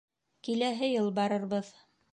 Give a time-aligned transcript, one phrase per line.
[0.47, 1.75] Киләһе йыл барырбыҙ.